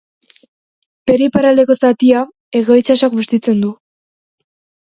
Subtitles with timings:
[1.11, 2.23] Bere iparraldeko zatia,
[2.61, 3.71] Egeo itsasoak bustitzen du.